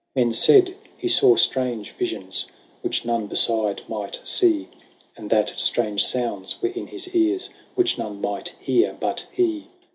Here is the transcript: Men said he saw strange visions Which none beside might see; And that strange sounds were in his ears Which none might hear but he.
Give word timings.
Men 0.15 0.33
said 0.33 0.73
he 0.97 1.07
saw 1.07 1.35
strange 1.35 1.91
visions 1.91 2.47
Which 2.81 3.05
none 3.05 3.27
beside 3.27 3.83
might 3.87 4.19
see; 4.23 4.67
And 5.15 5.29
that 5.29 5.53
strange 5.59 6.03
sounds 6.07 6.59
were 6.59 6.69
in 6.69 6.87
his 6.87 7.13
ears 7.13 7.51
Which 7.75 7.99
none 7.99 8.19
might 8.19 8.55
hear 8.61 8.97
but 8.99 9.27
he. 9.31 9.67